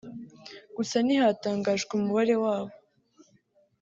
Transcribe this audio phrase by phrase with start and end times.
[0.75, 2.73] gusa ntihatangajwe umubare wabo